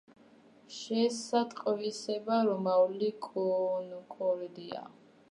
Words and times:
შეესატყვისება 0.75 2.39
რომაული 2.47 3.09
კონკორდია. 3.27 4.81